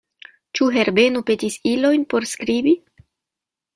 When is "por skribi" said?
2.15-2.77